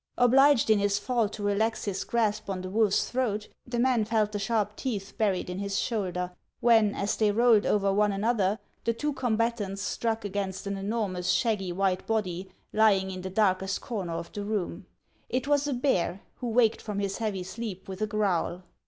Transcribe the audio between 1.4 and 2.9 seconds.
relax his grasp of the